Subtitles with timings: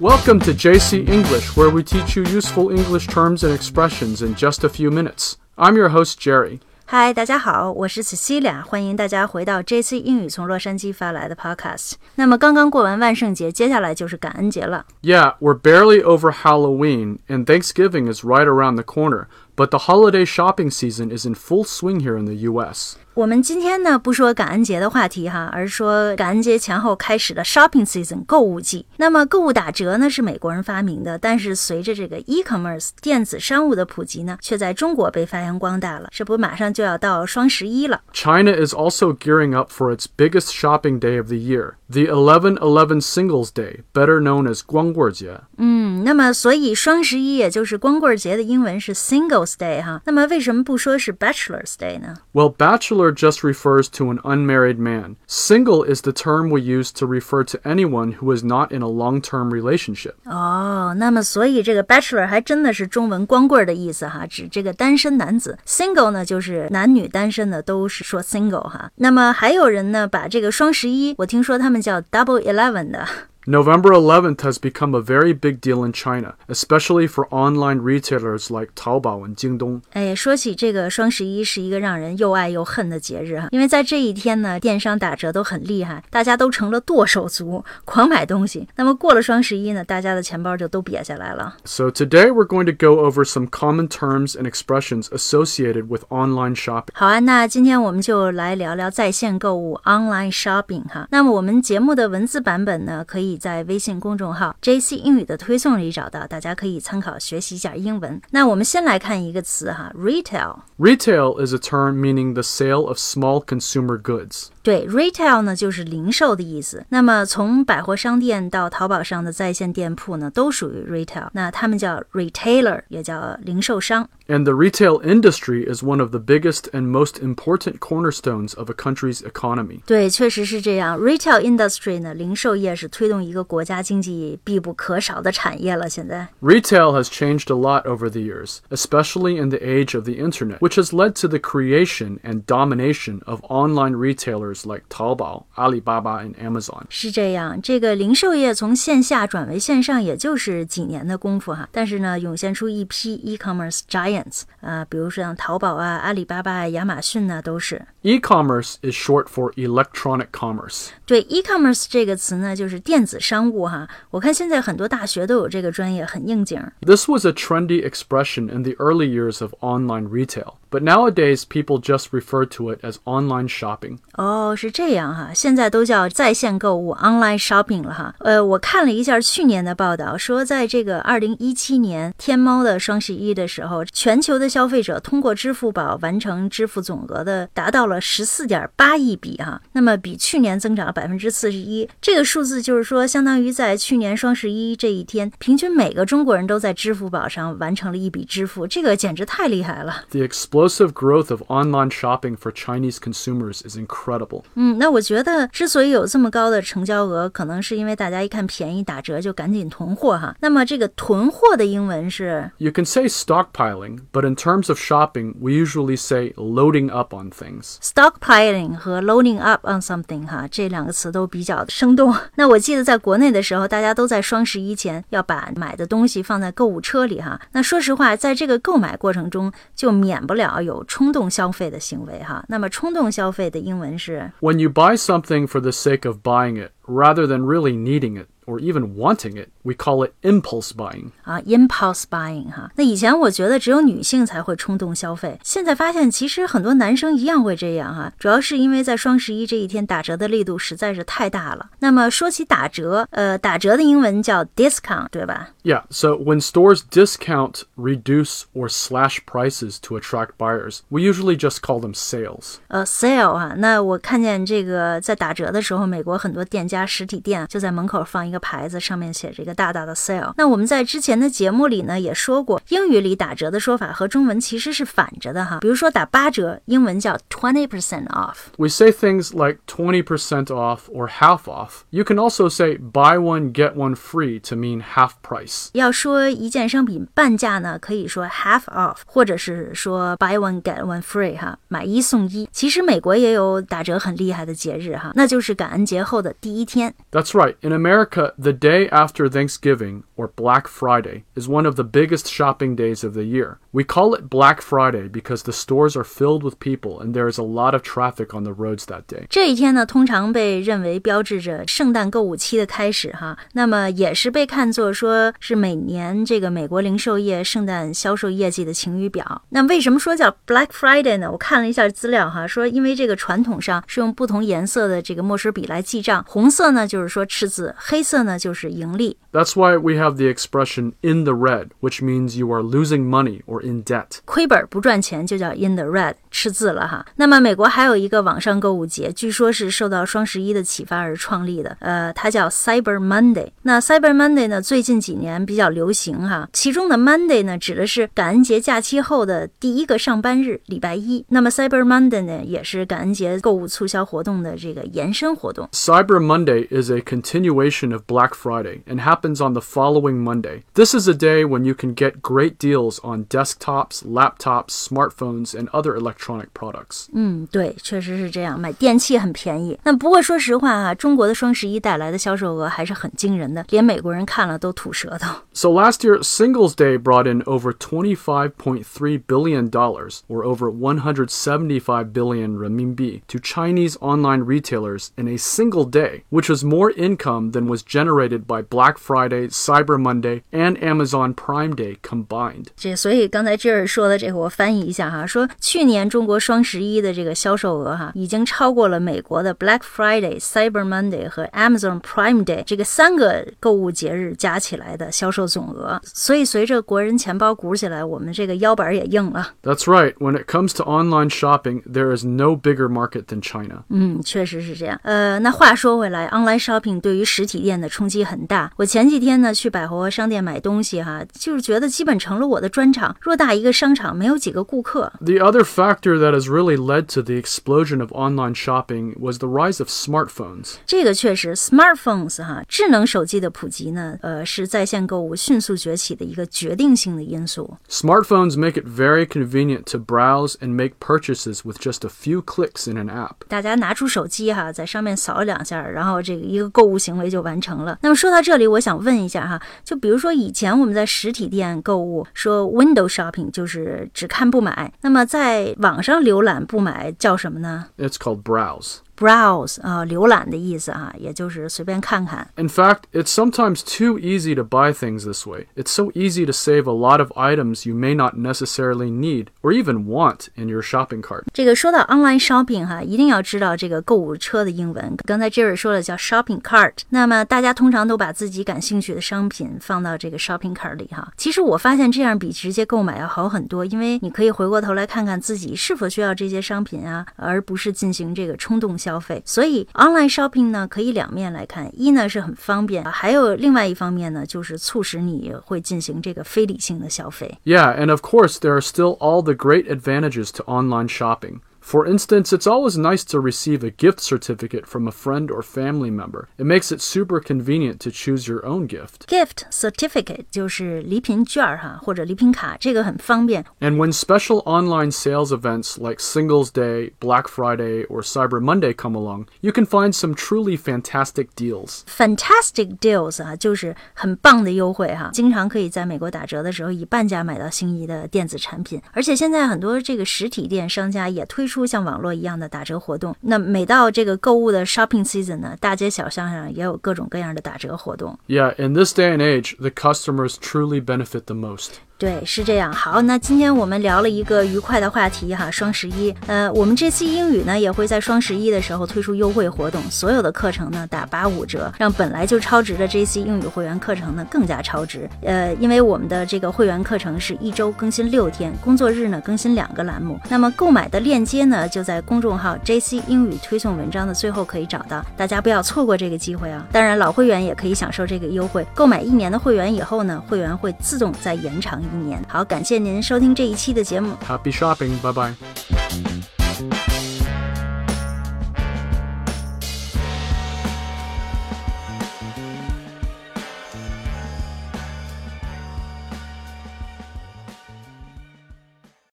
[0.00, 4.64] Welcome to JC English, where we teach you useful English terms and expressions in just
[4.64, 5.36] a few minutes.
[5.56, 6.60] I'm your host, Jerry.
[6.84, 11.92] 嗨，大家好，我是 Cecilia，欢迎大家回到 JC 英语从洛杉矶发来的 Podcast。
[12.16, 14.84] 那么刚刚过完万圣节，接下来就是感恩节了。
[15.02, 20.24] Yeah, we're barely over Halloween, and Thanksgiving is right around the corner, but the holiday
[20.24, 22.94] shopping season is in full swing here in the US.
[23.14, 28.86] 我们今天呢不说感恩节的话题哈，而是说感恩节前后开始的 shopping season 购物季。
[28.96, 36.08] 那么购物打折呢是美国人发明的，但是随着这个 e-commerce 电子商务的普及呢，却在中国被发扬光大了。
[36.10, 38.00] 这不马上就要到双十一了。
[38.14, 43.02] China is also gearing up for its biggest shopping day of the year, the 11-11
[43.02, 50.00] Singles Day, better known as 光棍节.嗯，那么所以双十一也就是光棍节的英文是 Singles Day 哈。
[50.04, 52.16] 那么为什么不说是 Bachelor's Day 呢？
[52.32, 55.16] Well, bachelor just refers to an unmarried man.
[55.26, 58.88] Single is the term we use to refer to anyone who is not in a
[58.88, 60.14] long-term relationship.
[60.24, 65.58] 哦，那么所以这个 bachelor 还真的是中文光棍儿的意思哈，指这个单身男子。
[65.66, 68.90] single 呢就是男女单身的都是说 single 哈。
[68.96, 73.06] 那么还有人呢把这个双十一，我听说他们叫 double eleven 的。
[73.46, 78.72] November 11th has become a very big deal in China, especially for online retailers like
[78.76, 79.80] Taobao and Jingdong.
[79.94, 88.68] 哎，说起这个双十一是一个让人又爱又恨的节日哈，因为在这一天呢，电商打折都很厉害，大家都成了剁手族，狂买东西。
[88.76, 91.56] 那么过了双十一呢，大家的钱包就都瘪下来了。
[91.64, 96.54] So today we're going to go over some common terms and expressions associated with online
[96.54, 96.92] shopping.
[96.94, 101.08] 好啊，那今天我们就来聊聊在线购物 （online shopping） 哈。
[101.10, 108.20] 那么我们节目的文字版本呢，可以 在微信公众号 “JC 英语”的推送里找到，大家可以参考学习一下英文。
[108.30, 110.60] 那我们先来看一个词哈，retail。
[110.78, 114.48] Retail is a term meaning the sale of small consumer goods.
[114.62, 116.84] 对，retail 呢就是零售的意思。
[116.90, 121.28] 那么从百货商店到淘宝上的在线店铺呢，都属于 retail。
[121.32, 124.08] 那他们叫 retailer，也叫零售商。
[124.28, 128.74] And the retail industry is one of the biggest and most important cornerstones of a
[128.74, 129.80] country's economy.
[129.84, 130.98] 对，确实是这样。
[130.98, 135.88] Retail industry 呢，零售业是推动 一个国家经济必不可少的产业了。
[135.88, 140.58] 现在， Retail has changed a lot over the years, especially in the age of the internet,
[140.58, 146.34] which has led to the creation and domination of online retailers like Taobao, Alibaba, and
[146.36, 146.84] Amazon.
[146.88, 151.68] 是这样，这个零售业从线下转为线上，也就是几年的功夫哈。
[151.72, 157.82] 但是呢，涌现出一批 e-commerce giants 啊、比如说像淘宝啊、阿里巴巴啊、亚马逊呐、都是。
[158.02, 160.88] E-commerce is short for electronic commerce.
[161.06, 163.88] 对 e-commerce 这个词呢，就是电子 商务哈。
[164.10, 166.60] 我看现在很多大学都有这个专业，很应景。
[166.80, 171.78] This was a trendy expression in the early years of online retail, but nowadays people
[171.78, 173.98] just refer to it as online shopping.
[174.14, 178.14] 哦，是这样哈，现在都叫在线购物 （online shopping） 了哈。
[178.20, 191.88] 呃，我看了一下去年的报道，说在这个二零一七年天猫的双十一的时候，全球的消费者通过支付宝完成支付总额的达到了十四点八亿笔哈，那么比去年增长了百分之四十一。
[192.00, 200.04] 这个数字就是说，相当于在去年双十一这一天，平均每个中国人都在支付宝上完成了一笔支付，这个简直太厉害了。
[200.10, 200.20] The
[200.56, 204.44] explosive growth of online shopping for Chinese consumers is incredible.
[204.54, 210.34] 嗯，那我觉得之所以有这么高的成交额，可能是因为大家一看便宜打折就赶紧囤货哈。
[210.40, 217.30] 那么这个囤货的英文是 You can say stockpiling, but in terms of shopping, we usually say loading up on
[217.30, 217.76] things.
[217.82, 222.14] stockpiling 和 loading up on something 哈，这两个词都比较生动。
[222.36, 227.40] 那我记得在国内的时候，大家都在双十一前要把买的东西放在购物车里哈。
[227.52, 232.44] 那说实话，在这个购买过程中，就免不了 有冲动消费的行为哈。
[232.48, 238.26] 那么冲动消费的英文是 When you buy something for the sake of buying it, rather than really needing it
[238.44, 241.12] or even wanting it, we call it impulse buying.
[241.22, 242.70] 啊，impulse buying 哈。
[242.76, 248.12] 那以前我觉得只有女性才会冲动消费，现在发现其实很多男生一样会这样哈。
[248.18, 251.70] 主要是因为在双十一这一天打折的力度实在是太大了。
[251.78, 255.50] 那么说起打折，呃，打折的英文叫 discount，对吧？
[255.62, 261.60] Yeah, so when stores discount, reduce, or slash prices to attract buyers, we usually just
[261.60, 262.56] call them sales.
[262.66, 270.33] 呃，sale 啊，那我看见这个在打折的时候，美国很多店家 实体店就在门口放一个牌子，上面写着一个大大的 sale。
[270.37, 275.59] 那我们在之前的节目里呢也说过，英语里打折的说法和中文其实是反着的哈。
[275.59, 278.35] 比如说打八折，英文叫 twenty percent off。
[278.57, 281.81] We say things like twenty percent off or half off.
[281.89, 285.69] You can also say buy one, get one free to mean half price.
[285.73, 292.47] 要说一件商品半价呢，可以说 half off，或者是说 buy one get one free 哈，买一送一。
[292.51, 296.94] 其实美国也有打折很厉害的节日哈，那就是感恩节后的第一天。
[297.10, 297.56] That's right.
[297.60, 302.74] In America, the day after Thanksgiving, or Black Friday, is one of the biggest shopping
[302.74, 303.58] days of the year.
[303.72, 307.38] We call it Black Friday because the stores are filled with people and there is
[307.38, 309.26] a lot of traffic on the roads that day.
[309.30, 319.42] 这一天呢，通常被认为标志着圣诞购物期的开始哈，那么也是被看作说是每年这个美国零售业圣诞销售业绩的晴雨表。
[319.48, 321.32] 那为什么说叫 Black Friday 呢？
[321.32, 329.17] 我看了一下资料哈，说因为这个传统上是用不同颜色的这个墨水笔来记账，红色 呢就是说赤字，黑色呢就是盈利。
[329.31, 333.61] That's why we have the expression in the red, which means you are losing money or
[333.63, 334.19] in debt.
[334.25, 337.05] 亏本不赚钱就叫 in the red，赤字了哈。
[337.17, 343.49] 那么美国还有一个网上购物节，据说是受到双十一的启发而创立的，呃，它叫 Cyber Monday。
[343.61, 351.23] 那 Cyber Monday 呢，最近几年比较流行哈，其中的 Monday 呢指的是感恩节假期后的第一个上班日，礼拜一。
[351.29, 355.69] 那么 Cyber Monday 呢，也是感恩节购物促销活动的这个延伸活动。
[355.73, 360.62] Cyber Monday is a continuation of Black Friday and happens on the following Monday.
[360.74, 365.68] This is a day when you can get great deals on desktops, laptops, smartphones, and
[365.70, 367.08] other electronic products.
[367.12, 369.78] 嗯，对，确实是这样，买电器很便宜。
[369.84, 375.34] 那不过说实话啊，中国的双十一带来的销售额还是很惊人的，连美国人看了都吐舌头。
[375.52, 383.22] So last year, Singles Day brought in over $25.3 billion, or over 175 billion renminbi,
[383.28, 388.46] to Chinese online retailers in a single day, which was more income than was generated
[388.46, 392.66] by Black Friday, Cyber Monday, and Amazon Prime Day combined.
[392.76, 406.00] 这所以刚才这儿说的这个，我翻译一下哈，说去年中国双十一的这个销售额哈，已经超过了美国的 Black Friday、Cyber Monday 和 Amazon Prime Day 这个三个购物节日加起来的销售总额。
[406.04, 409.52] 所以随着国人钱包鼓起来，我们这个腰板也硬了。
[409.62, 413.84] That's right, when it comes to online shopping, there is no bigger market than China.
[413.88, 414.98] 嗯，确实是这样。
[415.02, 418.70] 呃，那话说回来 ，online shopping 对于实体店的冲击很大。
[418.76, 423.14] 我前几天呢去百货商店买东西哈，就是觉得基本成了我的专场。
[423.22, 425.12] 偌大一个商场，没有几个顾客。
[425.20, 429.48] The other factor that has really led to the explosion of online shopping was the
[429.48, 430.74] rise of smartphones.
[430.86, 437.76] 这个确实，smartphones 哈，智能手机的普及呢，呃，是在线购物迅速崛起的一个决定性的因素。
[437.88, 442.90] Smartphones make it very convenient to browse and make purchases with just a few clicks
[442.90, 443.36] in an app.
[443.48, 447.99] 大家拿出手机哈，在上面扫两下，然后 然后这个一个购物行为就完成了。
[448.01, 458.99] 那么说到这里，我想问一下哈，就比如说以前我们在实体店购物，说 window shopping 就是只看不买，那么在网上浏览不买叫什么呢 It's called browse.
[459.16, 462.50] ？browse 啊、浏览的意思啊，也就是随便看看。
[462.56, 465.66] In fact, it's sometimes too easy to buy things this way.
[465.76, 469.72] It's so easy to save a lot of items you may not necessarily need or
[469.72, 471.44] even want in your shopping cart.
[471.52, 475.16] 这个说到 online shopping 哈，一定要知道这个购物车的英文。
[475.24, 481.30] 刚才 Jerry 说了叫 shopping cart，那么大家通常都把自己感兴趣的商品放到这个 shopping cart 里哈。
[481.36, 489.42] 其实我发现这样比直接购买要好很多，因为你可以回过头来看看自己是否需要这些商品啊，而不是进行这个冲动消 费。
[489.44, 497.58] 所以 online shopping 呢，可以两面来看，一呢是很方便，还有另外一方面呢，就是促使你会进行这个非理性的消费。
[497.64, 501.60] Yeah, and of course, there are still all the great advantages to online shopping.
[501.86, 506.12] For instance, it's always nice to receive a gift certificate from a friend or family
[506.12, 506.46] member.
[506.56, 509.26] It makes it super convenient to choose your own gift.
[509.26, 513.64] Gift certificate 就是礼品券儿哈，或者礼品卡，这个很方便。
[513.80, 519.16] And when special online sales events like Singles Day, Black Friday, or Cyber Monday come
[519.16, 522.02] along, you can find some truly fantastic deals.
[522.06, 529.02] Fantastic deals 啊，就是很棒的优惠哈，经常可以在美国打折的时候以半价买到心仪的电子产品。
[529.10, 533.36] 而且现在很多这个实体店商家也推出 像网络一样的打折活动。
[533.40, 538.38] 那每到这个购物的 shopping season 呢，大街小巷上也有各种各样的打折活动。
[538.46, 542.00] Yeah, in this day and age, the customers truly benefit the most.
[542.19, 542.91] 对，是这样。
[542.91, 546.33] 好，那今天我们聊了一个愉快的话题哈，双十一。
[546.47, 555.29] 呃，我们这期英语呢也会在双十一的时候推出优惠活动，所有的课程呢打八五折，让本来就超值的 JC 英语会员课程呢更加超值。
[555.43, 560.39] 呃，因为我们的这个会员课程是一周更新六天，工作日呢更新两个栏目。
[560.49, 566.83] 那么购买的链接呢就在公众号 JC 英语推送文章的最后可以找到，大家不要错过这个机会啊！
[566.91, 568.83] 当然，老会员也可以享受这个优惠。
[568.95, 572.43] 购买一年的会员以后呢，会员会自动再延长一年。
[572.47, 574.33] 好，感谢您收听这一期的节目。
[574.47, 575.17] Happy shopping.
[575.21, 575.53] 拜拜